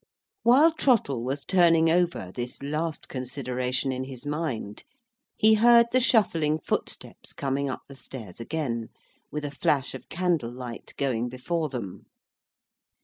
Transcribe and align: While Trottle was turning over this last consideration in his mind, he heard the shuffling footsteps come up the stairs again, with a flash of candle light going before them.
While 0.41 0.71
Trottle 0.71 1.23
was 1.23 1.45
turning 1.45 1.91
over 1.91 2.31
this 2.33 2.63
last 2.63 3.07
consideration 3.07 3.91
in 3.91 4.05
his 4.05 4.25
mind, 4.25 4.83
he 5.37 5.53
heard 5.53 5.85
the 5.91 5.99
shuffling 5.99 6.57
footsteps 6.57 7.33
come 7.33 7.55
up 7.69 7.83
the 7.87 7.93
stairs 7.93 8.39
again, 8.39 8.89
with 9.29 9.45
a 9.45 9.51
flash 9.51 9.93
of 9.93 10.09
candle 10.09 10.51
light 10.51 10.95
going 10.97 11.29
before 11.29 11.69
them. 11.69 12.07